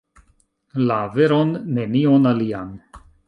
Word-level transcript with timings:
La 0.91 0.97
veron, 1.17 1.53
nenion 1.79 2.27
alian. 2.33 2.73